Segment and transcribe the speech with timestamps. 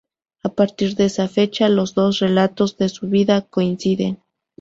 [0.43, 4.17] A partir de esta fecha, los dos relatos de su vida coinciden.